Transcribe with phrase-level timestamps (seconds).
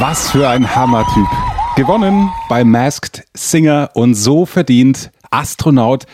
[0.00, 1.26] Was für ein Hammertyp.
[1.74, 6.06] Gewonnen bei Masked Singer und so verdient Astronaut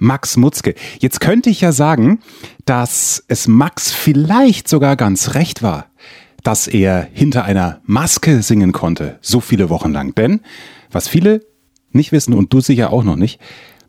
[0.00, 0.74] Max Mutzke.
[0.98, 2.18] Jetzt könnte ich ja sagen,
[2.64, 5.86] dass es Max vielleicht sogar ganz recht war,
[6.42, 10.16] dass er hinter einer Maske singen konnte, so viele Wochen lang.
[10.16, 10.40] Denn,
[10.90, 11.46] was viele
[11.92, 13.40] nicht wissen und du sicher auch noch nicht,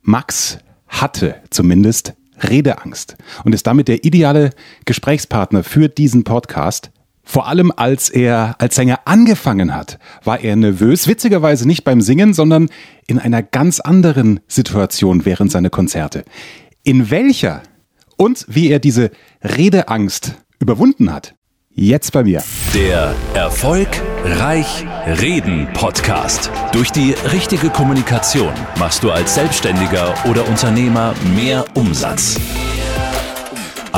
[0.04, 4.52] Max hatte zumindest Redeangst und ist damit der ideale
[4.86, 6.91] Gesprächspartner für diesen Podcast.
[7.32, 12.34] Vor allem als er als Sänger angefangen hat, war er nervös, witzigerweise nicht beim Singen,
[12.34, 12.70] sondern
[13.05, 16.26] in einer ganz anderen Situation während seiner Konzerte.
[16.82, 17.62] In welcher
[18.18, 19.12] und wie er diese
[19.44, 21.36] Redeangst überwunden hat,
[21.72, 22.44] Jetzt bei mir.
[22.74, 23.88] Der Erfolg
[24.26, 24.86] Reich
[25.22, 26.52] Reden Podcast.
[26.74, 32.38] Durch die richtige Kommunikation machst du als Selbstständiger oder Unternehmer mehr Umsatz.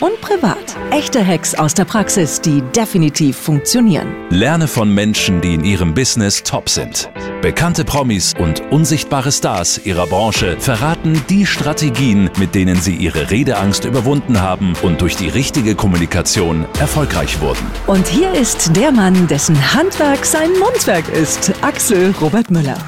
[0.00, 0.76] und privat.
[0.90, 4.14] Echte Hacks aus der Praxis, die definitiv funktionieren.
[4.30, 7.10] Lerne von Menschen, die in ihrem Business top sind.
[7.42, 13.84] Bekannte Promis und unsichtbare Stars ihrer Branche verraten die Strategien, mit denen sie ihre Redeangst
[13.84, 17.64] überwunden haben und durch die richtige Kommunikation erfolgreich wurden.
[17.86, 22.78] Und hier ist der Mann, dessen Handwerk sein Mundwerk ist, Axel Robert Müller.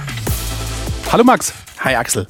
[1.12, 1.52] Hallo Max.
[1.80, 2.26] Hi Axel.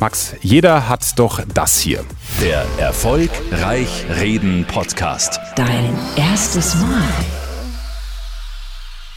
[0.00, 2.04] Max, jeder hat doch das hier.
[2.42, 5.38] Der Erfolg Reich Reden Podcast.
[5.54, 7.08] Dein erstes Mal.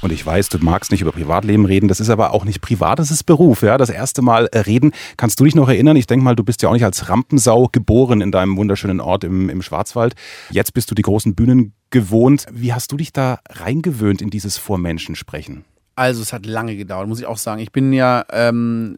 [0.02, 3.00] Und ich weiß, du magst nicht über Privatleben reden, das ist aber auch nicht privat,
[3.00, 3.64] das ist Beruf.
[3.64, 4.92] Ja, das erste Mal reden.
[5.18, 5.98] Kannst du dich noch erinnern?
[5.98, 9.24] Ich denke mal, du bist ja auch nicht als Rampensau geboren in deinem wunderschönen Ort
[9.24, 10.14] im, im Schwarzwald.
[10.52, 12.46] Jetzt bist du die großen Bühnen gewohnt.
[12.52, 15.66] Wie hast du dich da reingewöhnt in dieses Vor Menschen sprechen?
[15.98, 17.59] Also es hat lange gedauert, muss ich auch sagen.
[17.59, 18.98] Ich bin ja ähm,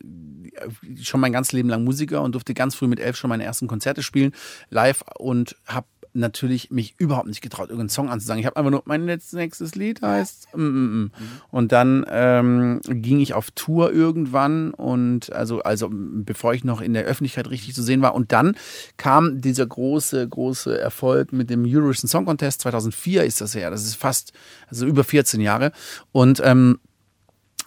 [1.01, 3.67] schon mein ganzes Leben lang Musiker und durfte ganz früh mit elf schon meine ersten
[3.67, 4.33] Konzerte spielen,
[4.69, 8.39] live und habe natürlich mich überhaupt nicht getraut, irgendeinen Song anzusagen.
[8.39, 11.11] Ich habe einfach nur, mein nächstes Lied heißt mm, mm, mm.
[11.51, 16.93] und dann ähm, ging ich auf Tour irgendwann und also, also bevor ich noch in
[16.93, 18.57] der Öffentlichkeit richtig zu sehen war und dann
[18.97, 23.83] kam dieser große, große Erfolg mit dem Eurovision Song Contest 2004 ist das her, das
[23.83, 24.33] ist fast,
[24.67, 25.71] also über 14 Jahre
[26.11, 26.79] und ähm,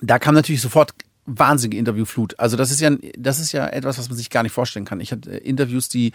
[0.02, 0.92] da kam natürlich sofort
[1.24, 2.38] wahnsinnige Interviewflut.
[2.38, 5.00] Also das ist ja, das ist ja etwas, was man sich gar nicht vorstellen kann.
[5.00, 6.12] Ich hatte Interviews, die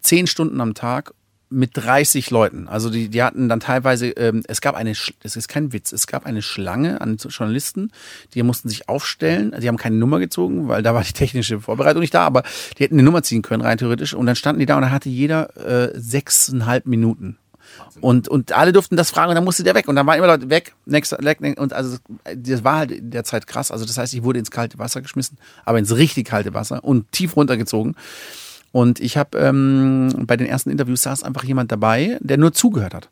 [0.00, 1.12] zehn Stunden am Tag
[1.50, 2.66] mit 30 Leuten.
[2.66, 6.06] Also die, die hatten dann teilweise, ähm, es gab eine, es ist kein Witz, es
[6.06, 7.92] gab eine Schlange an Journalisten,
[8.32, 12.00] die mussten sich aufstellen, die haben keine Nummer gezogen, weil da war die technische Vorbereitung
[12.00, 12.42] nicht da, aber
[12.78, 14.14] die hätten eine Nummer ziehen können, rein theoretisch.
[14.14, 17.36] Und dann standen die da und da hatte jeder äh, sechseinhalb Minuten.
[18.00, 19.88] Und, und alle durften das fragen und dann musste der weg.
[19.88, 21.98] Und dann waren immer Leute weg, next, und also
[22.34, 23.70] das war halt in der Zeit krass.
[23.70, 27.10] Also das heißt, ich wurde ins kalte Wasser geschmissen, aber ins richtig kalte Wasser und
[27.12, 27.96] tief runtergezogen.
[28.72, 32.94] Und ich habe ähm, bei den ersten Interviews saß einfach jemand dabei, der nur zugehört
[32.94, 33.10] hat.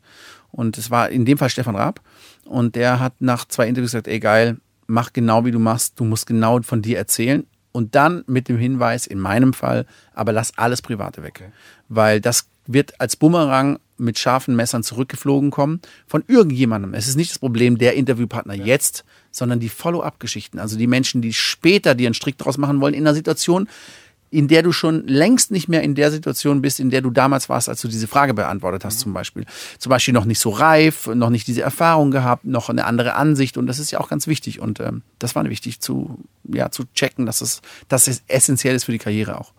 [0.51, 2.01] Und es war in dem Fall Stefan Raab.
[2.45, 4.57] Und der hat nach zwei Interviews gesagt, ey geil,
[4.87, 7.45] mach genau wie du machst, du musst genau von dir erzählen.
[7.71, 11.39] Und dann mit dem Hinweis, in meinem Fall, aber lass alles Private weg.
[11.39, 11.51] Okay.
[11.87, 16.93] Weil das wird als Bumerang mit scharfen Messern zurückgeflogen kommen von irgendjemandem.
[16.93, 18.65] Es ist nicht das Problem der Interviewpartner ja.
[18.65, 20.59] jetzt, sondern die Follow-up-Geschichten.
[20.59, 23.67] Also die Menschen, die später dir einen Strick draus machen wollen in einer Situation,
[24.31, 27.49] in der du schon längst nicht mehr in der Situation bist, in der du damals
[27.49, 29.03] warst, als du diese Frage beantwortet hast, mhm.
[29.03, 29.45] zum Beispiel.
[29.77, 33.57] Zum Beispiel noch nicht so reif, noch nicht diese Erfahrung gehabt, noch eine andere Ansicht
[33.57, 36.85] und das ist ja auch ganz wichtig und ähm, das war wichtig zu, ja, zu
[36.93, 39.53] checken, dass es, dass es essentiell ist für die Karriere auch.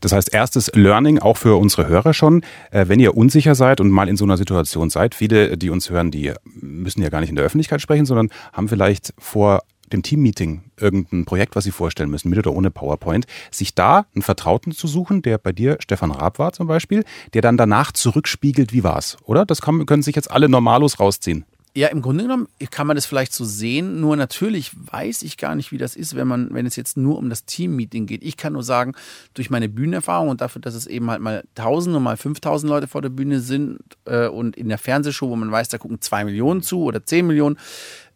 [0.00, 3.90] Das heißt, erstes Learning auch für unsere Hörer schon, äh, wenn ihr unsicher seid und
[3.90, 7.30] mal in so einer Situation seid, viele, die uns hören, die müssen ja gar nicht
[7.30, 12.10] in der Öffentlichkeit sprechen, sondern haben vielleicht vor dem Teammeeting irgendein Projekt, was sie vorstellen
[12.10, 16.10] müssen, mit oder ohne PowerPoint, sich da einen Vertrauten zu suchen, der bei dir Stefan
[16.10, 17.04] Raab war zum Beispiel,
[17.34, 19.46] der dann danach zurückspiegelt, wie war's, oder?
[19.46, 21.44] Das können sich jetzt alle Normalos rausziehen.
[21.74, 25.54] Ja, im Grunde genommen kann man das vielleicht so sehen, nur natürlich weiß ich gar
[25.54, 28.24] nicht, wie das ist, wenn man, wenn es jetzt nur um das Team-Meeting geht.
[28.24, 28.94] Ich kann nur sagen,
[29.34, 32.88] durch meine Bühnenerfahrung und dafür, dass es eben halt mal 1000 und mal 5000 Leute
[32.88, 36.24] vor der Bühne sind äh, und in der Fernsehshow, wo man weiß, da gucken zwei
[36.24, 37.58] Millionen zu oder zehn Millionen,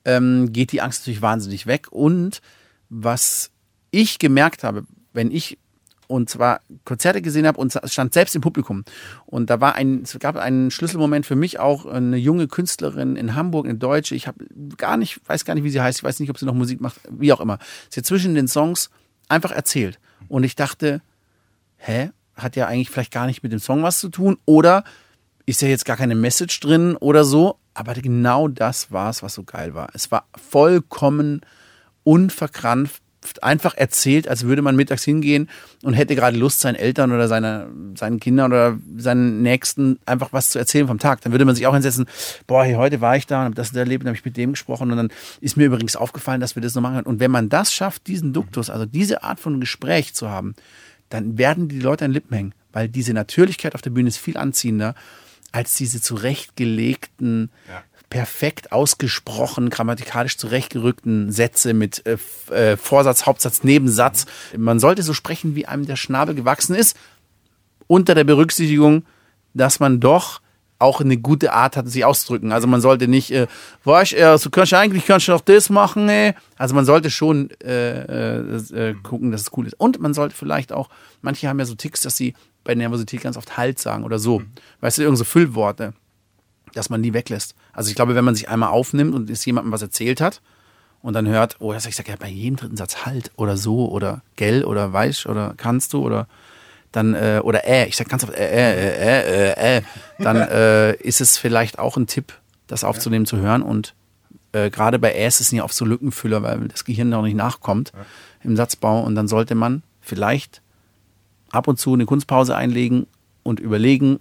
[0.04, 1.88] ähm, geht die Angst natürlich wahnsinnig weg.
[1.93, 2.40] Und
[2.88, 3.50] was
[3.90, 5.58] ich gemerkt habe, wenn ich
[6.12, 8.85] und zwar Konzerte gesehen habe und stand selbst im Publikum.
[9.25, 13.35] Und da war ein, es gab einen Schlüsselmoment für mich auch, eine junge Künstlerin in
[13.35, 14.14] Hamburg, eine Deutsche.
[14.14, 14.44] Ich habe
[14.76, 16.00] gar nicht, weiß gar nicht, wie sie heißt.
[16.00, 17.59] Ich weiß nicht, ob sie noch Musik macht, wie auch immer.
[17.88, 18.91] Sie hat zwischen den Songs
[19.29, 19.99] einfach erzählt.
[20.29, 21.00] Und ich dachte,
[21.79, 22.11] hä?
[22.35, 24.38] Hat ja eigentlich vielleicht gar nicht mit dem Song was zu tun.
[24.47, 24.85] Oder
[25.44, 27.59] ist ja jetzt gar keine Message drin oder so.
[27.75, 29.88] Aber genau das war es, was so geil war.
[29.94, 31.41] Es war vollkommen
[32.05, 33.01] unverkrampft
[33.40, 35.48] einfach erzählt, als würde man mittags hingehen
[35.82, 40.50] und hätte gerade Lust, seinen Eltern oder seine, seinen Kindern oder seinen Nächsten einfach was
[40.50, 41.20] zu erzählen vom Tag.
[41.22, 42.06] Dann würde man sich auch hinsetzen,
[42.46, 44.52] boah, hey, heute war ich da und habe das erlebt und habe ich mit dem
[44.52, 47.04] gesprochen und dann ist mir übrigens aufgefallen, dass wir das noch machen.
[47.04, 50.54] Und wenn man das schafft, diesen Duktus, also diese Art von Gespräch zu haben,
[51.08, 54.36] dann werden die Leute an Lippen hängen, weil diese Natürlichkeit auf der Bühne ist viel
[54.36, 54.94] anziehender
[55.52, 57.82] als diese zurechtgelegten, ja
[58.12, 62.19] perfekt ausgesprochen, grammatikalisch zurechtgerückten Sätze mit äh,
[62.55, 64.26] äh, Vorsatz, Hauptsatz, Nebensatz.
[64.55, 66.94] Man sollte so sprechen, wie einem der Schnabel gewachsen ist,
[67.87, 69.06] unter der Berücksichtigung,
[69.55, 70.43] dass man doch
[70.79, 72.53] auch eine gute Art hat, sich auszudrücken.
[72.53, 73.47] Also man sollte nicht, äh,
[73.85, 76.35] weißt du, so kannst du eigentlich kannst du auch das machen, ey.
[76.59, 79.81] Also man sollte schon äh, äh, äh, gucken, dass es cool ist.
[79.81, 80.91] Und man sollte vielleicht auch,
[81.23, 84.43] manche haben ja so Ticks, dass sie bei Nervosität ganz oft Halt sagen oder so.
[84.82, 85.94] Weißt du, irgend so Füllworte
[86.74, 87.54] dass man die weglässt.
[87.72, 90.40] Also ich glaube, wenn man sich einmal aufnimmt und es jemandem was erzählt hat
[91.02, 94.22] und dann hört, oh, ich sage ja bei jedem dritten Satz halt oder so oder
[94.36, 96.26] gell oder weiß oder kannst du oder
[96.92, 99.82] dann äh, oder äh, ich sag ganz oft äh, äh, äh, äh, äh,
[100.19, 102.32] dann äh, ist es vielleicht auch ein Tipp,
[102.66, 103.94] das aufzunehmen, zu hören und
[104.52, 107.36] äh, gerade bei Äs ist es ja oft so Lückenfüller, weil das Gehirn noch nicht
[107.36, 107.92] nachkommt
[108.44, 110.60] im Satzbau und dann sollte man vielleicht
[111.50, 113.06] ab und zu eine Kunstpause einlegen
[113.42, 114.20] und überlegen,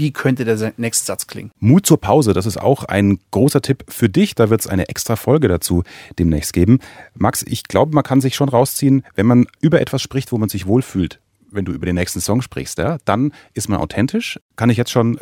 [0.00, 1.52] wie könnte der nächste Satz klingen.
[1.58, 4.34] Mut zur Pause, das ist auch ein großer Tipp für dich.
[4.34, 5.84] Da wird es eine extra Folge dazu
[6.18, 6.80] demnächst geben.
[7.14, 10.48] Max, ich glaube, man kann sich schon rausziehen, wenn man über etwas spricht, wo man
[10.48, 11.20] sich wohlfühlt.
[11.50, 14.40] Wenn du über den nächsten Song sprichst, ja, dann ist man authentisch.
[14.56, 15.18] Kann ich jetzt schon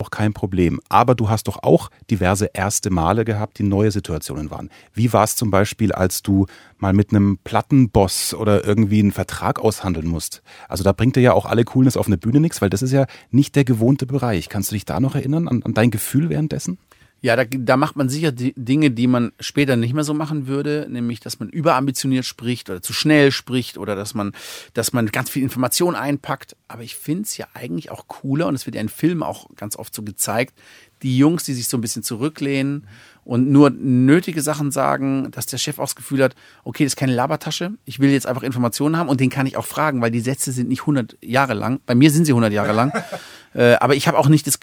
[0.00, 0.80] auch kein Problem.
[0.88, 4.70] Aber du hast doch auch diverse erste Male gehabt, die neue Situationen waren.
[4.94, 6.46] Wie war es zum Beispiel, als du
[6.78, 10.42] mal mit einem Plattenboss oder irgendwie einen Vertrag aushandeln musst?
[10.68, 12.92] Also da bringt dir ja auch alle Coolness auf eine Bühne nichts, weil das ist
[12.92, 14.48] ja nicht der gewohnte Bereich.
[14.48, 16.78] Kannst du dich da noch erinnern an, an dein Gefühl währenddessen?
[17.20, 20.46] Ja, da, da macht man sicher die Dinge, die man später nicht mehr so machen
[20.46, 24.32] würde, nämlich, dass man überambitioniert spricht oder zu schnell spricht oder dass man,
[24.74, 26.56] dass man ganz viel Information einpackt.
[26.68, 29.48] Aber ich finde es ja eigentlich auch cooler und es wird ja in Filmen auch
[29.56, 30.54] ganz oft so gezeigt,
[31.02, 32.86] die Jungs, die sich so ein bisschen zurücklehnen
[33.24, 36.34] und nur nötige Sachen sagen, dass der Chef auch das Gefühl hat,
[36.64, 39.56] okay, das ist keine Labertasche, ich will jetzt einfach Informationen haben und den kann ich
[39.56, 41.80] auch fragen, weil die Sätze sind nicht 100 Jahre lang.
[41.84, 42.92] Bei mir sind sie 100 Jahre lang.
[43.54, 44.58] äh, aber ich habe auch nicht das,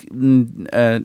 [0.71, 1.01] äh,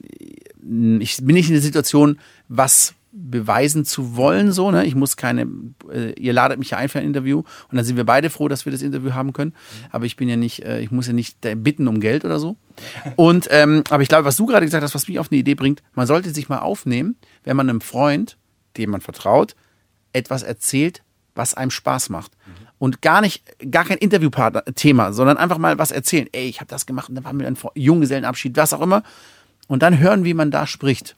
[1.00, 2.18] ich bin nicht in der Situation,
[2.48, 4.86] was beweisen zu wollen, so, ne?
[4.86, 5.48] Ich muss keine,
[5.92, 8.46] äh, ihr ladet mich ja ein für ein Interview und dann sind wir beide froh,
[8.46, 9.52] dass wir das Interview haben können.
[9.90, 12.56] Aber ich bin ja nicht, äh, ich muss ja nicht bitten um Geld oder so.
[13.16, 15.56] Und, ähm, aber ich glaube, was du gerade gesagt hast, was mich auf eine Idee
[15.56, 18.36] bringt, man sollte sich mal aufnehmen, wenn man einem Freund,
[18.76, 19.56] dem man vertraut,
[20.12, 21.02] etwas erzählt,
[21.34, 22.32] was einem Spaß macht.
[22.78, 26.28] Und gar nicht, gar kein Interviewpartner-Thema, sondern einfach mal was erzählen.
[26.32, 29.02] Ey, ich habe das gemacht und dann waren wir ein Junggesellenabschied, was auch immer
[29.70, 31.14] und dann hören, wie man da spricht.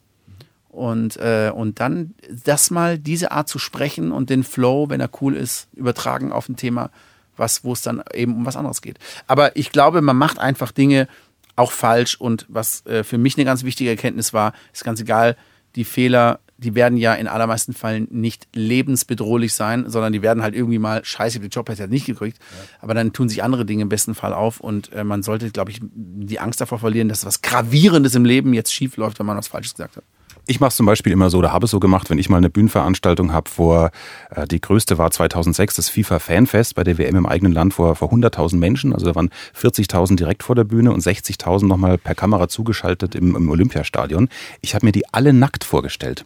[0.68, 2.14] Und, äh, und dann
[2.44, 6.50] das mal, diese Art zu sprechen und den Flow, wenn er cool ist, übertragen auf
[6.50, 6.90] ein Thema,
[7.34, 8.98] was, wo es dann eben um was anderes geht.
[9.26, 11.08] Aber ich glaube, man macht einfach Dinge
[11.56, 15.36] auch falsch und was äh, für mich eine ganz wichtige Erkenntnis war, ist ganz egal,
[15.74, 20.54] die Fehler die werden ja in allermeisten Fällen nicht lebensbedrohlich sein, sondern die werden halt
[20.54, 22.38] irgendwie mal, scheiße, den Job hätte er nicht gekriegt.
[22.38, 22.78] Ja.
[22.80, 25.70] Aber dann tun sich andere Dinge im besten Fall auf und äh, man sollte, glaube
[25.70, 29.36] ich, die Angst davor verlieren, dass was Gravierendes im Leben jetzt schief läuft, wenn man
[29.36, 30.04] was Falsches gesagt hat.
[30.46, 32.38] Ich mache es zum Beispiel immer so, oder habe es so gemacht, wenn ich mal
[32.38, 33.92] eine Bühnenveranstaltung habe, vor,
[34.30, 37.94] äh, die größte war 2006, das FIFA Fanfest bei der WM im eigenen Land vor,
[37.94, 38.92] vor 100.000 Menschen.
[38.92, 43.36] Also da waren 40.000 direkt vor der Bühne und 60.000 nochmal per Kamera zugeschaltet im,
[43.36, 44.28] im Olympiastadion.
[44.62, 46.24] Ich habe mir die alle nackt vorgestellt.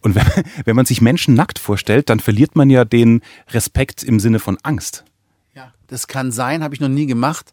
[0.00, 0.24] Und wenn,
[0.64, 4.58] wenn man sich Menschen nackt vorstellt, dann verliert man ja den Respekt im Sinne von
[4.62, 5.04] Angst.
[5.54, 7.52] Ja, das kann sein, habe ich noch nie gemacht.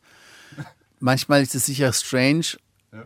[1.00, 2.58] Manchmal ist es sicher strange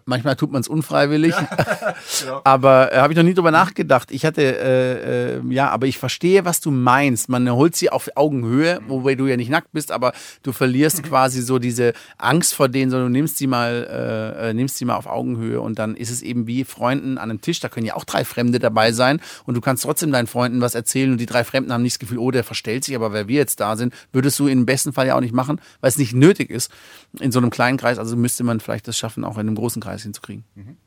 [0.06, 1.34] Manchmal tut man es unfreiwillig.
[1.34, 2.42] Ja, genau.
[2.44, 4.12] Aber äh, habe ich noch nie drüber nachgedacht.
[4.12, 7.30] Ich hatte, äh, äh, ja, aber ich verstehe, was du meinst.
[7.30, 10.14] Man holt sie auf Augenhöhe, wobei du ja nicht nackt bist, aber
[10.44, 14.54] du verlierst quasi so diese Angst vor denen, sondern du nimmst sie mal, äh, äh,
[14.54, 17.60] nimmst sie mal auf Augenhöhe und dann ist es eben wie Freunden an einem Tisch.
[17.60, 20.76] Da können ja auch drei Fremde dabei sein und du kannst trotzdem deinen Freunden was
[20.76, 23.28] erzählen und die drei Fremden haben nicht das Gefühl, oh, der verstellt sich, aber weil
[23.28, 25.98] wir jetzt da sind, würdest du im besten Fall ja auch nicht machen, weil es
[25.98, 26.72] nicht nötig ist
[27.20, 28.00] in so einem kleinen Kreis.
[28.00, 30.44] Also müsste man vielleicht das schaffen, auch in einem großen Kreis hinzukriegen.
[30.56, 30.78] Mhm.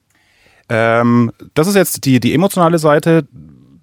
[0.69, 3.27] Ähm, das ist jetzt die, die emotionale Seite,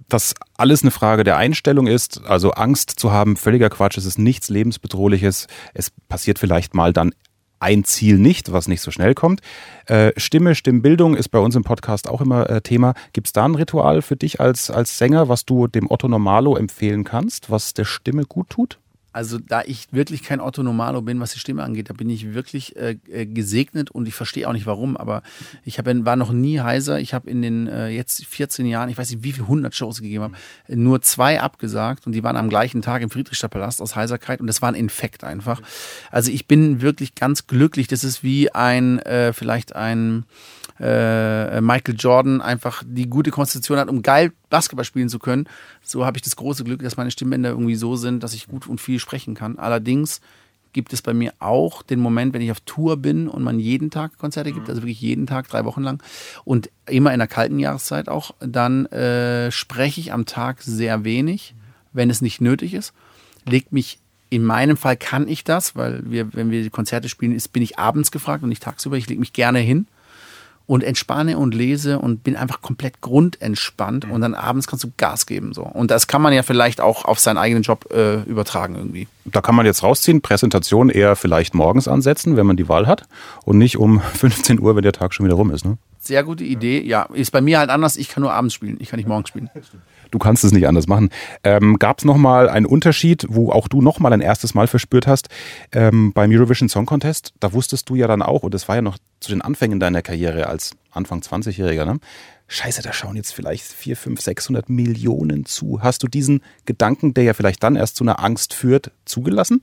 [0.10, 2.24] dass alles eine Frage der Einstellung ist.
[2.26, 5.48] Also Angst zu haben, völliger Quatsch, es ist nichts lebensbedrohliches.
[5.74, 7.14] Es passiert vielleicht mal dann
[7.60, 9.42] ein Ziel nicht, was nicht so schnell kommt.
[9.88, 12.94] Äh, Stimme, Stimmbildung ist bei uns im Podcast auch immer äh, Thema.
[13.14, 16.56] Gibt es da ein Ritual für dich als, als Sänger, was du dem Otto Normalo
[16.56, 18.80] empfehlen kannst, was der Stimme gut tut?
[19.18, 22.36] Also da ich wirklich kein Otto Normalo bin, was die Stimme angeht, da bin ich
[22.36, 25.24] wirklich äh, äh gesegnet und ich verstehe auch nicht warum, aber
[25.66, 27.00] ich hab, war noch nie heiser.
[27.00, 30.04] Ich habe in den äh, jetzt 14 Jahren, ich weiß nicht wie viele hundert Shows
[30.04, 30.36] gegeben habe,
[30.68, 34.62] nur zwei abgesagt und die waren am gleichen Tag im Friedrichstadtpalast aus Heiserkeit und das
[34.62, 35.64] war ein Infekt einfach.
[36.12, 37.88] Also ich bin wirklich ganz glücklich.
[37.88, 40.26] Das ist wie ein, äh, vielleicht ein
[40.80, 45.48] äh, Michael Jordan einfach die gute Konstitution hat, um geil Basketball spielen zu können.
[45.82, 48.68] So habe ich das große Glück, dass meine Stimmbänder irgendwie so sind, dass ich gut
[48.68, 49.58] und viel sprechen kann.
[49.58, 50.22] Allerdings
[50.74, 53.90] gibt es bei mir auch den Moment, wenn ich auf Tour bin und man jeden
[53.90, 56.04] Tag Konzerte gibt, also wirklich jeden Tag, drei Wochen lang
[56.46, 61.56] und immer in der kalten Jahreszeit auch, dann äh, spreche ich am Tag sehr wenig,
[61.94, 62.94] wenn es nicht nötig ist.
[63.46, 63.98] Legt mich
[64.30, 67.80] in meinem Fall kann ich das, weil wir, wenn wir Konzerte spielen, ist, bin ich
[67.80, 68.98] abends gefragt und nicht tagsüber.
[68.98, 69.88] Ich lege mich gerne hin
[70.68, 74.12] und entspanne und lese und bin einfach komplett grundentspannt mhm.
[74.12, 77.06] und dann abends kannst du Gas geben so und das kann man ja vielleicht auch
[77.06, 79.08] auf seinen eigenen Job äh, übertragen irgendwie.
[79.26, 83.08] Da kann man jetzt rausziehen, Präsentation eher vielleicht morgens ansetzen, wenn man die Wahl hat
[83.44, 85.66] und nicht um 15 Uhr, wenn der Tag schon wieder rum ist.
[85.66, 85.78] Ne?
[86.00, 86.82] Sehr gute Idee.
[86.82, 87.98] Ja, ist bei mir halt anders.
[87.98, 88.78] Ich kann nur abends spielen.
[88.80, 89.50] Ich kann nicht morgens spielen.
[90.10, 91.10] Du kannst es nicht anders machen.
[91.44, 95.28] Ähm, Gab es nochmal einen Unterschied, wo auch du nochmal ein erstes Mal verspürt hast
[95.74, 97.34] ähm, beim Eurovision Song Contest?
[97.42, 100.02] Da wusstest du ja dann auch, und das war ja noch zu den Anfängen deiner
[100.02, 102.00] Karriere als Anfang 20-Jähriger, ne?
[102.50, 105.82] Scheiße, da schauen jetzt vielleicht 4, 5, 600 Millionen zu.
[105.82, 109.62] Hast du diesen Gedanken, der ja vielleicht dann erst zu einer Angst führt, zugelassen?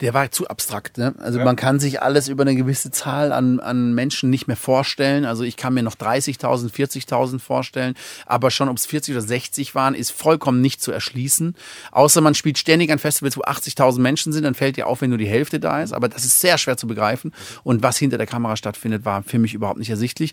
[0.00, 0.98] Der war zu abstrakt.
[0.98, 1.14] Ne?
[1.18, 1.44] Also ja.
[1.44, 5.24] man kann sich alles über eine gewisse Zahl an, an Menschen nicht mehr vorstellen.
[5.24, 7.94] Also ich kann mir noch 30.000, 40.000 vorstellen,
[8.26, 11.54] aber schon ob es 40 oder 60 waren, ist vollkommen nicht zu erschließen.
[11.92, 15.10] Außer man spielt ständig ein Festival, wo 80.000 Menschen sind, dann fällt dir auf, wenn
[15.10, 15.92] nur die Hälfte da ist.
[15.92, 17.32] Aber das ist sehr schwer zu begreifen.
[17.62, 20.32] Und was hinter der Kamera stattfindet, war für mich überhaupt nicht ersichtlich.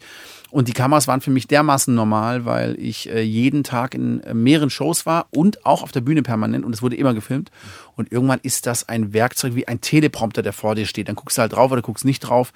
[0.50, 4.34] Und die Kameras waren für mich dermaßen normal, weil ich äh, jeden Tag in äh,
[4.34, 7.52] mehreren Shows war und auch auf der Bühne permanent und es wurde immer gefilmt.
[7.98, 11.10] Und irgendwann ist das ein Werkzeug wie ein Teleprompter, der vor dir steht.
[11.10, 12.54] Dann guckst du halt drauf oder guckst nicht drauf.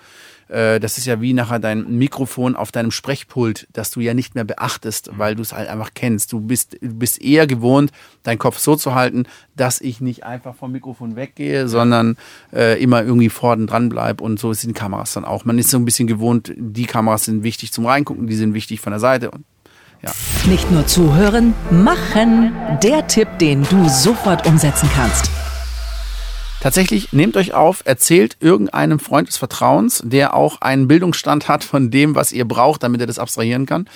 [0.47, 4.35] Äh, das ist ja wie nachher dein Mikrofon auf deinem Sprechpult, das du ja nicht
[4.35, 5.17] mehr beachtest, mhm.
[5.17, 6.31] weil du es halt einfach kennst.
[6.31, 10.53] Du bist, du bist eher gewohnt, deinen Kopf so zu halten, dass ich nicht einfach
[10.53, 12.17] vom Mikrofon weggehe, sondern
[12.53, 14.23] äh, immer irgendwie vorne dran bleibe.
[14.23, 15.43] Und so sind Kameras dann auch.
[15.43, 18.79] Man ist so ein bisschen gewohnt, die Kameras sind wichtig zum Reingucken, die sind wichtig
[18.79, 19.31] von der Seite.
[19.31, 19.43] Und
[20.01, 20.11] ja.
[20.45, 22.53] Nicht nur zuhören, machen.
[22.83, 25.29] Der Tipp, den du sofort umsetzen kannst.
[26.61, 31.89] Tatsächlich nehmt euch auf, erzählt irgendeinem Freund des Vertrauens, der auch einen Bildungsstand hat von
[31.89, 33.89] dem, was ihr braucht, damit er das abstrahieren kann,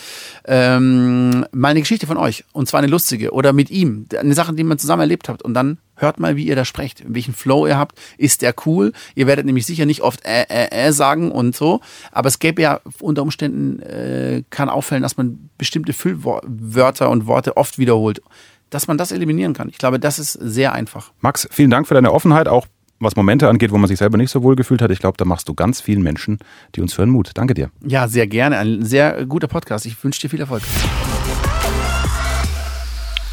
[0.45, 2.43] ähm, mal eine Geschichte von euch.
[2.53, 4.07] Und zwar eine lustige oder mit ihm.
[4.19, 5.43] Eine Sache, die man zusammen erlebt habt.
[5.43, 7.99] Und dann hört mal, wie ihr da sprecht, welchen Flow ihr habt.
[8.17, 8.93] Ist der cool?
[9.13, 11.81] Ihr werdet nämlich sicher nicht oft äh, äh, äh sagen und so.
[12.11, 17.57] Aber es gäbe ja unter Umständen, äh, kann auffällen, dass man bestimmte Füllwörter und Worte
[17.57, 18.21] oft wiederholt
[18.69, 19.69] dass man das eliminieren kann.
[19.69, 21.11] Ich glaube, das ist sehr einfach.
[21.21, 22.67] Max, vielen Dank für deine Offenheit, auch
[22.99, 24.91] was Momente angeht, wo man sich selber nicht so wohl gefühlt hat.
[24.91, 26.39] Ich glaube, da machst du ganz vielen Menschen,
[26.75, 27.31] die uns hören, Mut.
[27.33, 27.69] Danke dir.
[27.85, 28.57] Ja, sehr gerne.
[28.57, 29.85] Ein sehr guter Podcast.
[29.85, 30.63] Ich wünsche dir viel Erfolg.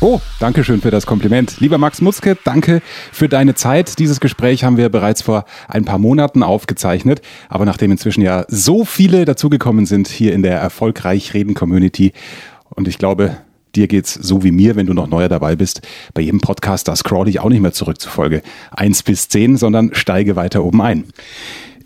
[0.04, 1.60] Oh, danke schön für das Kompliment.
[1.60, 4.00] Lieber Max Mutzke, danke für deine Zeit.
[4.00, 7.22] Dieses Gespräch haben wir bereits vor ein paar Monaten aufgezeichnet.
[7.48, 12.14] Aber nachdem inzwischen ja so viele dazugekommen sind hier in der Erfolgreich Reden Community
[12.70, 13.36] und ich glaube,
[13.74, 15.80] Dir geht's so wie mir, wenn du noch neuer dabei bist.
[16.14, 19.56] Bei jedem Podcast, da scroll ich auch nicht mehr zurück zu Folge 1 bis 10,
[19.56, 21.04] sondern steige weiter oben ein.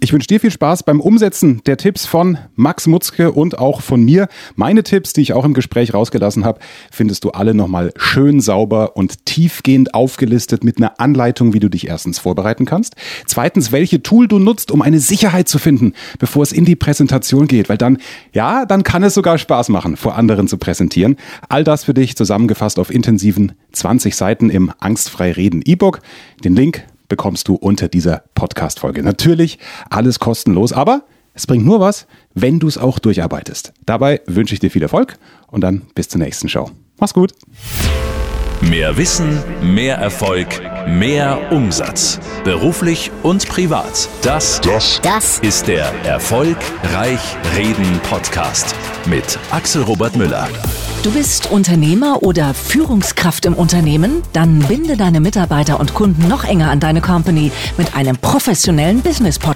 [0.01, 4.03] Ich wünsche dir viel Spaß beim Umsetzen der Tipps von Max Mutzke und auch von
[4.03, 4.29] mir.
[4.55, 6.61] Meine Tipps, die ich auch im Gespräch rausgelassen habe,
[6.91, 11.87] findest du alle nochmal schön sauber und tiefgehend aufgelistet mit einer Anleitung, wie du dich
[11.89, 12.95] erstens vorbereiten kannst.
[13.27, 17.49] Zweitens, welche Tool du nutzt, um eine Sicherheit zu finden, bevor es in die Präsentation
[17.49, 17.69] geht.
[17.69, 17.99] Weil dann,
[18.33, 21.17] ja, dann kann es sogar Spaß machen, vor anderen zu präsentieren.
[21.49, 26.01] All das für dich zusammengefasst auf intensiven 20 Seiten im Angstfrei Reden E-Book.
[26.45, 29.03] Den Link bekommst du unter dieser Podcast-Folge.
[29.03, 29.59] Natürlich
[29.91, 33.73] alles kostenlos, aber es bringt nur was, wenn du es auch durcharbeitest.
[33.85, 36.71] Dabei wünsche ich dir viel Erfolg und dann bis zur nächsten Show.
[36.99, 37.33] Mach's gut.
[38.63, 40.49] Mehr Wissen, mehr Erfolg,
[40.89, 42.19] mehr Umsatz.
[42.43, 44.09] Beruflich und privat.
[44.23, 47.21] Das, das, das ist der Erfolgreich
[47.55, 48.75] Reden Podcast
[49.07, 50.49] mit Axel Robert Müller.
[51.07, 54.25] Du bist Unternehmer oder Führungskraft im Unternehmen?
[54.33, 59.39] Dann binde deine Mitarbeiter und Kunden noch enger an deine Company mit einem professionellen Business
[59.39, 59.56] Podcast.